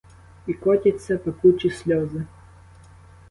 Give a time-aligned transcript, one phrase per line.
[0.47, 2.23] І котяться пекучі сльози.